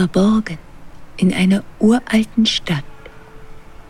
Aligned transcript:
Verborgen 0.00 0.56
in 1.18 1.34
einer 1.34 1.62
uralten 1.78 2.46
Stadt 2.46 2.84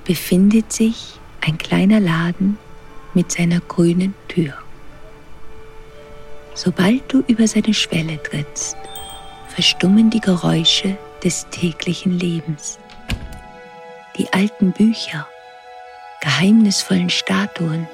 befindet 0.04 0.72
sich 0.72 1.20
ein 1.40 1.56
kleiner 1.56 2.00
Laden 2.00 2.58
mit 3.14 3.30
seiner 3.30 3.60
grünen 3.60 4.12
Tür. 4.26 4.54
Sobald 6.52 7.12
du 7.12 7.22
über 7.28 7.46
seine 7.46 7.72
Schwelle 7.72 8.20
trittst, 8.20 8.76
verstummen 9.54 10.10
die 10.10 10.18
Geräusche 10.18 10.98
des 11.22 11.46
täglichen 11.52 12.18
Lebens. 12.18 12.80
Die 14.18 14.32
alten 14.32 14.72
Bücher, 14.72 15.28
geheimnisvollen 16.22 17.10
Statuen 17.10 17.86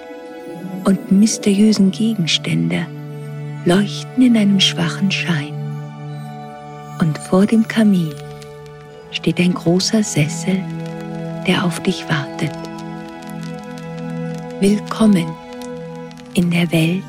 und 0.87 1.12
mysteriösen 1.12 1.91
Gegenstände 1.91 2.87
leuchten 3.67 4.23
in 4.23 4.39
einem 4.39 4.61
schwachen 4.61 5.11
Schein. 5.11 5.55
Und 6.99 7.19
vor 7.19 7.45
dem 7.45 7.67
Kamin 7.69 8.15
steht 9.11 9.39
ein 9.39 9.53
großer 9.53 10.03
Sessel, 10.03 10.63
der 11.46 11.64
auf 11.64 11.81
dich 11.82 12.09
wartet. 12.09 12.57
Willkommen 14.61 15.27
in 16.35 16.51
der 16.51 16.71
Welt 16.73 17.04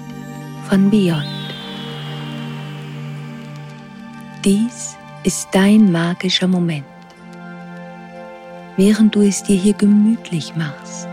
von 0.68 0.90
Beyond. 0.90 1.26
Dies 4.44 4.98
ist 5.24 5.48
dein 5.54 5.92
magischer 5.92 6.48
Moment. 6.48 6.86
Während 8.76 9.16
du 9.16 9.22
es 9.22 9.42
dir 9.44 9.56
hier 9.58 9.74
gemütlich 9.74 10.54
machst, 10.56 11.08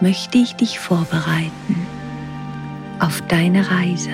möchte 0.00 0.36
ich 0.36 0.54
dich 0.54 0.78
vorbereiten 0.78 1.86
auf 3.00 3.22
deine 3.28 3.70
Reise 3.70 4.12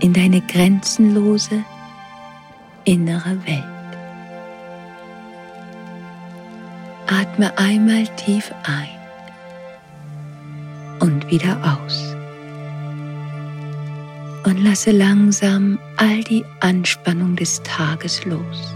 in 0.00 0.12
deine 0.12 0.42
grenzenlose 0.42 1.64
innere 2.84 3.36
Welt. 3.46 3.64
Atme 7.06 7.56
einmal 7.58 8.06
tief 8.16 8.52
ein 8.64 8.88
und 11.00 11.30
wieder 11.30 11.56
aus. 11.62 12.14
Und 14.46 14.62
lasse 14.62 14.90
langsam 14.90 15.78
all 15.96 16.22
die 16.24 16.44
Anspannung 16.60 17.36
des 17.36 17.62
Tages 17.62 18.24
los. 18.24 18.74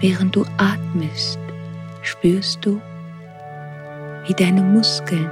Während 0.00 0.34
du 0.34 0.44
atmest, 0.56 1.38
spürst 2.02 2.64
du, 2.64 2.80
wie 4.26 4.34
deine 4.34 4.62
Muskeln 4.62 5.30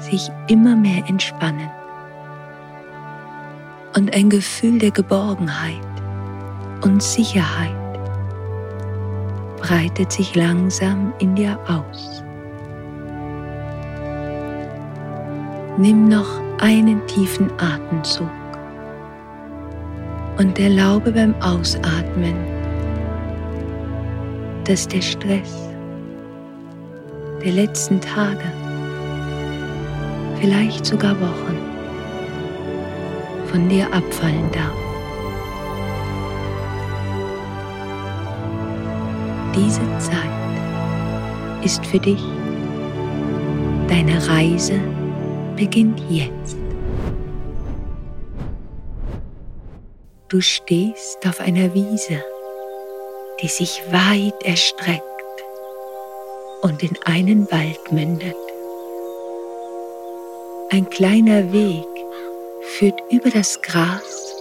sich 0.00 0.30
immer 0.48 0.76
mehr 0.76 1.04
entspannen 1.08 1.70
und 3.96 4.14
ein 4.14 4.28
Gefühl 4.28 4.78
der 4.78 4.90
Geborgenheit 4.90 5.80
und 6.82 7.02
Sicherheit 7.02 7.74
breitet 9.58 10.12
sich 10.12 10.34
langsam 10.34 11.12
in 11.18 11.34
dir 11.34 11.58
aus. 11.68 12.22
Nimm 15.78 16.08
noch 16.08 16.40
einen 16.60 17.06
tiefen 17.06 17.50
Atemzug 17.58 18.30
und 20.38 20.58
erlaube 20.58 21.12
beim 21.12 21.34
Ausatmen, 21.40 22.36
dass 24.64 24.86
der 24.88 25.02
Stress 25.02 25.68
der 27.44 27.52
letzten 27.52 28.00
Tage, 28.00 28.44
vielleicht 30.40 30.86
sogar 30.86 31.20
Wochen, 31.20 31.63
von 33.54 33.68
dir 33.68 33.86
abfallen 33.92 34.50
darf. 34.50 34.74
Diese 39.54 39.80
Zeit 40.00 41.64
ist 41.64 41.86
für 41.86 42.00
dich. 42.00 42.20
Deine 43.86 44.26
Reise 44.26 44.80
beginnt 45.54 46.02
jetzt. 46.10 46.56
Du 50.26 50.40
stehst 50.40 51.24
auf 51.24 51.38
einer 51.38 51.72
Wiese, 51.74 52.24
die 53.40 53.46
sich 53.46 53.80
weit 53.92 54.42
erstreckt 54.42 55.04
und 56.62 56.82
in 56.82 56.98
einen 57.04 57.48
Wald 57.52 57.92
mündet. 57.92 58.34
Ein 60.72 60.90
kleiner 60.90 61.52
Weg 61.52 61.93
führt 62.64 63.00
über 63.10 63.30
das 63.30 63.60
Gras 63.62 64.34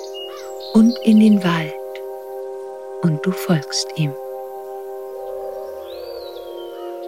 und 0.74 0.98
in 1.04 1.20
den 1.20 1.44
Wald 1.44 1.74
und 3.02 3.26
du 3.26 3.32
folgst 3.32 3.88
ihm. 3.96 4.14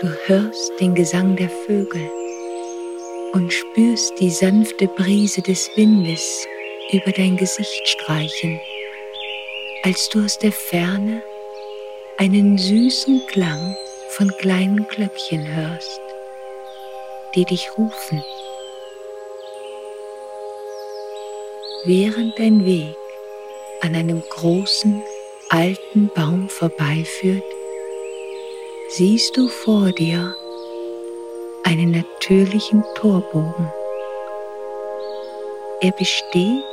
Du 0.02 0.08
hörst 0.28 0.72
den 0.80 0.94
Gesang 0.94 1.36
der 1.36 1.50
Vögel 1.50 2.10
und 3.34 3.52
spürst 3.52 4.20
die 4.20 4.30
sanfte 4.30 4.88
Brise 4.88 5.42
des 5.42 5.70
Windes 5.76 6.46
über 6.92 7.12
dein 7.12 7.38
Gesicht 7.38 7.88
streichen, 7.88 8.60
als 9.84 10.10
du 10.10 10.24
aus 10.24 10.38
der 10.38 10.52
Ferne 10.52 11.22
einen 12.18 12.58
süßen 12.58 13.26
Klang 13.28 13.76
von 14.10 14.30
kleinen 14.38 14.86
Glöckchen 14.88 15.48
hörst, 15.56 16.02
die 17.36 17.46
dich 17.46 17.70
rufen. 17.78 18.24
Während 21.88 22.40
dein 22.40 22.66
Weg 22.66 22.96
an 23.82 23.94
einem 23.94 24.24
großen, 24.28 25.04
alten 25.50 26.10
Baum 26.16 26.50
vorbeiführt, 26.50 27.44
siehst 28.90 29.38
du 29.38 29.48
vor 29.48 29.92
dir 29.92 30.36
einen 31.64 31.92
natürlichen 31.92 32.84
Torbogen. 32.96 33.72
Er 35.82 35.92
besteht 35.92 36.64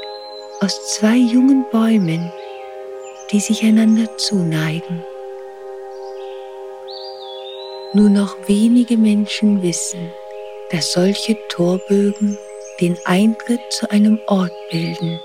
aus 0.61 0.95
zwei 0.95 1.17
jungen 1.17 1.67
Bäumen, 1.71 2.33
die 3.31 3.41
sich 3.41 3.63
einander 3.65 4.17
zuneigen. 4.17 5.05
Nur 7.93 8.09
noch 8.09 8.35
wenige 8.47 8.97
Menschen 8.97 9.63
wissen, 9.63 10.11
dass 10.71 10.93
solche 10.93 11.37
Torbögen 11.49 12.39
den 12.81 12.99
Eintritt 13.05 13.61
zu 13.73 13.91
einem 13.91 14.19
Ort 14.27 14.53
bilden, 14.71 15.21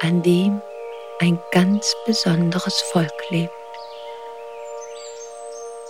an 0.00 0.22
dem 0.22 0.60
ein 1.20 1.38
ganz 1.50 1.94
besonderes 2.06 2.80
Volk 2.92 3.12
lebt. 3.30 3.52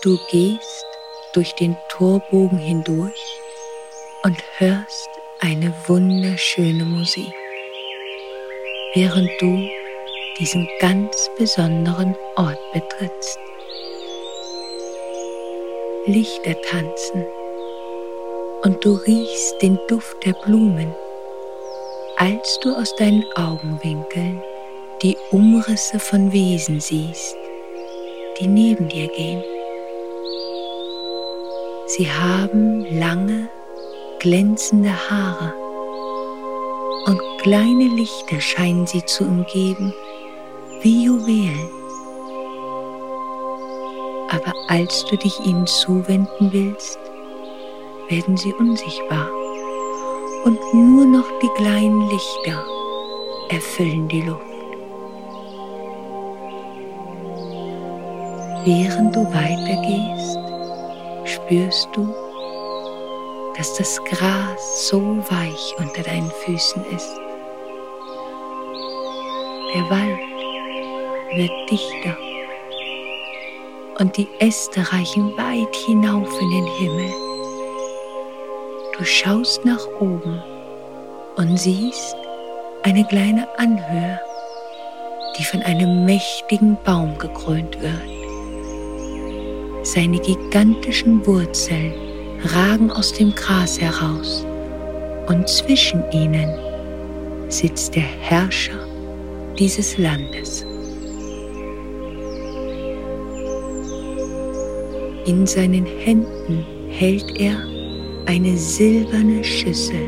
Du 0.02 0.18
gehst 0.30 0.86
durch 1.32 1.54
den 1.56 1.76
Torbogen 1.88 2.58
hindurch 2.58 3.40
und 4.22 4.42
hörst 4.58 5.08
eine 5.40 5.74
wunderschöne 5.86 6.84
Musik, 6.84 7.34
während 8.94 9.30
du 9.40 9.68
diesen 10.38 10.68
ganz 10.80 11.30
besonderen 11.36 12.16
Ort 12.36 12.58
betrittst. 12.72 13.38
Lichter 16.06 16.60
tanzen 16.62 17.26
und 18.62 18.84
du 18.84 18.94
riechst 18.94 19.62
den 19.62 19.78
Duft 19.88 20.24
der 20.24 20.32
Blumen, 20.44 20.92
als 22.16 22.58
du 22.60 22.74
aus 22.74 22.94
deinen 22.96 23.24
Augenwinkeln 23.36 24.42
die 25.02 25.16
Umrisse 25.30 26.00
von 26.00 26.32
Wesen 26.32 26.80
siehst, 26.80 27.36
die 28.40 28.48
neben 28.48 28.88
dir 28.88 29.06
gehen. 29.08 29.42
Sie 31.86 32.10
haben 32.10 32.84
lange, 32.98 33.48
glänzende 34.18 34.92
Haare 35.08 35.54
und 37.06 37.20
kleine 37.40 37.94
Lichter 37.94 38.40
scheinen 38.40 38.86
sie 38.86 39.04
zu 39.04 39.24
umgeben 39.24 39.94
wie 40.82 41.04
Juwelen. 41.04 41.70
Aber 44.30 44.52
als 44.68 45.04
du 45.06 45.16
dich 45.16 45.38
ihnen 45.40 45.66
zuwenden 45.66 46.52
willst, 46.52 46.98
werden 48.08 48.36
sie 48.36 48.52
unsichtbar 48.54 49.28
und 50.44 50.58
nur 50.72 51.04
noch 51.04 51.26
die 51.42 51.48
kleinen 51.56 52.08
Lichter 52.08 52.64
erfüllen 53.50 54.08
die 54.08 54.22
Luft. 54.22 54.42
Während 58.64 59.14
du 59.14 59.24
weitergehst, 59.32 60.38
spürst 61.24 61.88
du, 61.92 62.08
dass 63.56 63.74
das 63.74 64.02
Gras 64.04 64.88
so 64.88 65.00
weich 65.30 65.74
unter 65.78 66.02
deinen 66.02 66.30
Füßen 66.30 66.84
ist. 66.94 67.20
Der 69.74 69.90
Wald 69.90 70.18
wird 71.34 71.70
dichter 71.70 72.16
und 74.00 74.16
die 74.16 74.28
Äste 74.38 74.80
reichen 74.92 75.36
weit 75.36 75.74
hinauf 75.74 76.40
in 76.40 76.50
den 76.50 76.66
Himmel. 76.66 77.27
Du 78.98 79.04
schaust 79.04 79.64
nach 79.64 79.86
oben 80.00 80.42
und 81.36 81.56
siehst 81.56 82.16
eine 82.82 83.04
kleine 83.04 83.46
Anhöhe 83.56 84.18
die 85.38 85.44
von 85.44 85.62
einem 85.62 86.04
mächtigen 86.04 86.76
Baum 86.84 87.16
gekrönt 87.18 87.80
wird. 87.80 87.92
Seine 89.86 90.18
gigantischen 90.18 91.24
Wurzeln 91.26 91.92
ragen 92.44 92.90
aus 92.90 93.12
dem 93.12 93.34
Gras 93.34 93.80
heraus 93.80 94.44
und 95.28 95.48
zwischen 95.48 96.02
ihnen 96.12 96.50
sitzt 97.48 97.94
der 97.94 98.02
Herrscher 98.02 98.86
dieses 99.58 99.96
Landes. 99.96 100.62
In 105.24 105.46
seinen 105.46 105.86
Händen 105.86 106.66
hält 106.90 107.38
er 107.38 107.77
eine 108.28 108.58
silberne 108.58 109.42
Schüssel, 109.42 110.06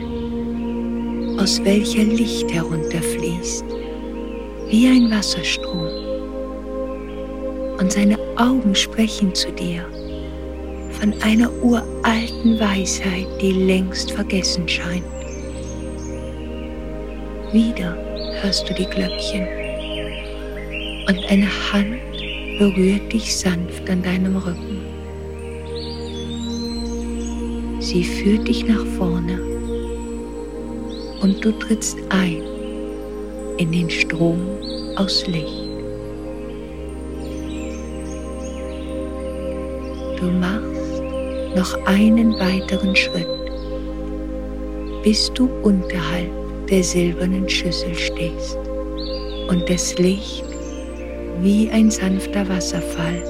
aus 1.39 1.59
welcher 1.65 2.03
Licht 2.03 2.53
herunterfließt, 2.53 3.65
wie 4.69 4.89
ein 4.89 5.11
Wasserstrom. 5.11 5.89
Und 7.79 7.91
seine 7.91 8.19
Augen 8.37 8.75
sprechen 8.75 9.35
zu 9.35 9.51
dir 9.53 9.87
von 11.01 11.15
einer 11.23 11.51
uralten 11.63 12.61
Weisheit, 12.61 13.27
die 13.41 13.53
längst 13.53 14.11
vergessen 14.11 14.69
scheint. 14.69 15.03
Wieder 17.55 17.97
hörst 18.43 18.69
du 18.69 18.75
die 18.75 18.85
Glöckchen 18.85 19.47
und 21.09 21.25
eine 21.31 21.49
Hand 21.73 21.97
berührt 22.59 23.11
dich 23.11 23.35
sanft 23.35 23.89
an 23.89 24.03
deinem 24.03 24.37
Rücken. 24.37 24.70
Sie 27.93 28.05
führt 28.05 28.47
dich 28.47 28.65
nach 28.69 28.87
vorne 28.97 29.41
und 31.23 31.45
du 31.45 31.51
trittst 31.51 31.99
ein 32.11 32.41
in 33.57 33.73
den 33.73 33.91
Strom 33.91 34.39
aus 34.95 35.27
Licht. 35.27 35.69
Du 40.21 40.27
machst 40.39 41.03
noch 41.57 41.85
einen 41.87 42.33
weiteren 42.39 42.95
Schritt, 42.95 43.27
bis 45.03 45.29
du 45.35 45.49
unterhalb 45.65 46.31
der 46.69 46.85
silbernen 46.85 47.49
Schüssel 47.49 47.97
stehst 47.97 48.57
und 49.49 49.69
das 49.69 49.99
Licht 49.99 50.45
wie 51.41 51.69
ein 51.71 51.91
sanfter 51.91 52.49
Wasserfall 52.49 53.21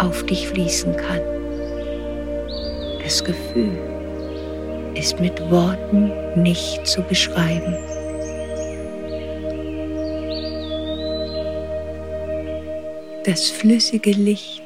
auf 0.00 0.24
dich 0.24 0.48
fließen 0.48 0.96
kann. 0.96 1.37
Das 3.08 3.24
Gefühl 3.24 3.72
ist 4.94 5.18
mit 5.18 5.40
Worten 5.50 6.12
nicht 6.42 6.86
zu 6.86 7.00
beschreiben. 7.00 7.74
Das 13.24 13.48
flüssige 13.48 14.10
Licht 14.10 14.62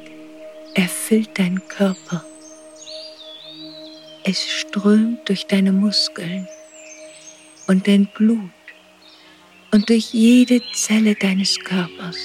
erfüllt 0.73 1.39
deinen 1.39 1.65
Körper. 1.69 2.25
Es 4.25 4.45
strömt 4.45 5.29
durch 5.29 5.47
deine 5.47 5.71
Muskeln 5.71 6.45
und 7.67 7.87
dein 7.87 8.07
Blut 8.07 8.37
und 9.71 9.87
durch 9.87 10.13
jede 10.13 10.61
Zelle 10.73 11.15
deines 11.15 11.57
Körpers. 11.61 12.17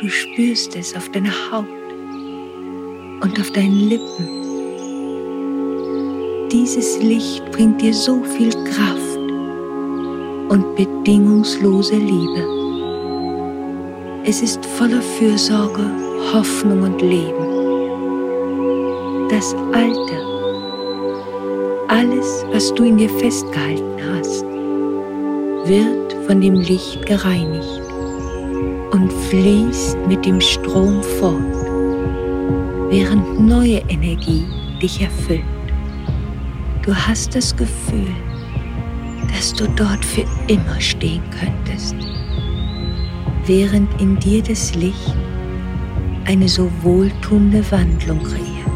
Du 0.00 0.08
spürst 0.08 0.74
es 0.74 0.96
auf 0.96 1.08
deiner 1.12 1.52
Haut 1.52 1.81
und 3.22 3.40
auf 3.40 3.50
deinen 3.52 3.88
Lippen. 3.88 4.28
Dieses 6.50 6.98
Licht 7.00 7.50
bringt 7.52 7.80
dir 7.80 7.94
so 7.94 8.22
viel 8.24 8.50
Kraft 8.64 9.18
und 10.48 10.74
bedingungslose 10.76 11.96
Liebe. 11.96 12.46
Es 14.24 14.42
ist 14.42 14.64
voller 14.66 15.00
Fürsorge, 15.00 15.90
Hoffnung 16.32 16.82
und 16.82 17.00
Leben. 17.00 17.48
Das 19.30 19.54
Alte, 19.72 20.18
alles, 21.88 22.44
was 22.52 22.74
du 22.74 22.84
in 22.84 22.98
dir 22.98 23.08
festgehalten 23.08 24.00
hast, 24.12 24.44
wird 25.68 26.12
von 26.26 26.40
dem 26.40 26.54
Licht 26.56 27.06
gereinigt 27.06 27.82
und 28.90 29.12
fließt 29.30 29.96
mit 30.08 30.26
dem 30.26 30.40
Strom 30.40 31.02
fort 31.18 31.61
während 32.92 33.40
neue 33.40 33.78
Energie 33.88 34.44
dich 34.82 35.00
erfüllt. 35.00 35.42
Du 36.82 36.94
hast 36.94 37.34
das 37.34 37.56
Gefühl, 37.56 38.14
dass 39.34 39.54
du 39.54 39.66
dort 39.68 40.04
für 40.04 40.26
immer 40.46 40.78
stehen 40.78 41.22
könntest, 41.30 41.96
während 43.46 43.98
in 43.98 44.18
dir 44.18 44.42
das 44.42 44.74
Licht 44.74 45.16
eine 46.26 46.46
so 46.46 46.70
wohltuende 46.82 47.64
Wandlung 47.70 48.22
kreiert. 48.22 48.71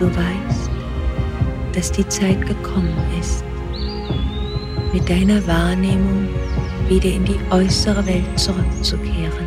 Du 0.00 0.06
weißt, 0.16 0.70
dass 1.74 1.92
die 1.92 2.08
Zeit 2.08 2.46
gekommen 2.46 2.96
ist, 3.20 3.44
mit 4.94 5.06
deiner 5.10 5.46
Wahrnehmung 5.46 6.26
wieder 6.88 7.10
in 7.10 7.26
die 7.26 7.38
äußere 7.50 8.06
Welt 8.06 8.40
zurückzukehren. 8.40 9.46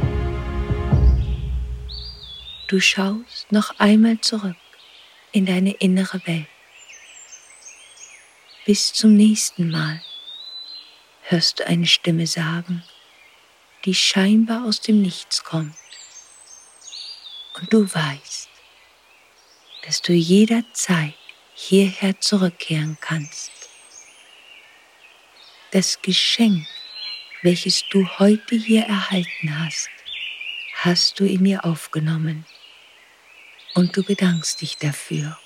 Du 2.68 2.80
schaust 2.80 3.52
noch 3.52 3.80
einmal 3.80 4.22
zurück 4.22 4.56
in 5.32 5.48
deine 5.48 5.72
innere 5.72 6.22
Welt. 6.28 6.46
Bis 8.68 8.94
zum 8.94 9.16
nächsten 9.16 9.72
Mal 9.72 10.04
hörst 11.24 11.62
du 11.62 11.66
eine 11.66 11.88
Stimme 11.88 12.28
sagen, 12.28 12.84
die 13.86 13.96
scheinbar 13.96 14.66
aus 14.66 14.82
dem 14.82 15.02
Nichts 15.02 15.44
kommt. 15.44 15.74
Und 17.60 17.74
du 17.74 17.92
weißt, 17.92 18.33
dass 19.86 20.02
du 20.02 20.14
jederzeit 20.14 21.14
hierher 21.54 22.20
zurückkehren 22.20 22.98
kannst. 23.00 23.52
Das 25.72 26.02
Geschenk, 26.02 26.66
welches 27.42 27.84
du 27.90 28.08
heute 28.20 28.56
hier 28.56 28.84
erhalten 28.84 29.60
hast, 29.60 29.90
hast 30.82 31.20
du 31.20 31.26
in 31.26 31.44
dir 31.44 31.66
aufgenommen 31.66 32.46
und 33.76 33.96
du 33.96 34.04
bedankst 34.04 34.62
dich 34.62 34.78
dafür 34.78 35.38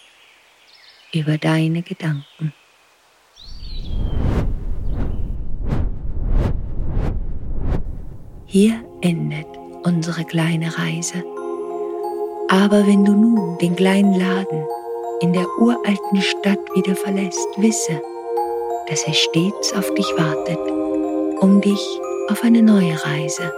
über 1.13 1.37
deine 1.37 1.81
Gedanken. 1.81 2.53
Hier 8.45 8.83
endet 9.01 9.47
unsere 9.83 10.25
kleine 10.25 10.77
Reise. 10.77 11.36
Aber 12.49 12.87
wenn 12.87 13.03
du 13.03 13.11
nun 13.11 13.57
den 13.57 13.75
kleinen 13.75 14.13
Laden 14.13 14.65
in 15.19 15.33
der 15.33 15.45
uralten 15.59 16.21
Stadt 16.21 16.59
wieder 16.75 16.95
verlässt, 16.95 17.47
wisse, 17.57 18.01
dass 18.87 19.03
er 19.03 19.13
stets 19.13 19.73
auf 19.73 19.93
dich 19.95 20.07
wartet, 20.17 20.59
um 21.41 21.59
dich 21.59 21.81
auf 22.29 22.41
eine 22.43 22.61
neue 22.61 22.93
Reise 23.03 23.51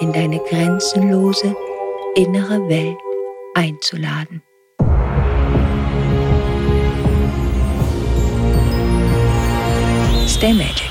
in 0.00 0.12
deine 0.12 0.38
grenzenlose 0.48 1.54
innere 2.14 2.66
Welt 2.68 2.96
einzuladen. 3.54 4.42
Stay 10.26 10.54
magic, 10.54 10.90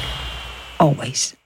always. 0.77 1.38